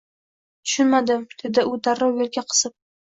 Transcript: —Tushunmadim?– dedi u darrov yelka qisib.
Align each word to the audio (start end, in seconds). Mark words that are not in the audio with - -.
—Tushunmadim?– 0.69 1.25
dedi 1.43 1.65
u 1.73 1.77
darrov 1.89 2.17
yelka 2.23 2.45
qisib. 2.55 2.75